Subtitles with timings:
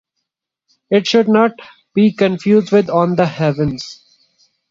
[0.89, 1.51] It should not
[1.93, 3.99] be confused with "On the Heavens".